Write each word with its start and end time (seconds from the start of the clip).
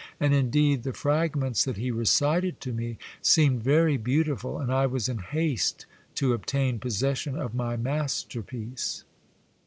And 0.19 0.33
indeed 0.33 0.81
the 0.81 0.93
frag 0.93 1.35
ments 1.35 1.63
that 1.63 1.77
he 1.77 1.91
recited 1.91 2.59
to 2.61 2.73
me 2.73 2.97
seemed 3.21 3.61
very 3.61 3.97
beautiful, 3.97 4.57
and 4.57 4.73
I 4.73 4.87
was 4.87 5.07
in 5.07 5.19
haste 5.19 5.85
to 6.15 6.33
obtain 6.33 6.79
possession 6.79 7.37
of 7.37 7.53
my 7.53 7.77
masterpiece. 7.77 9.03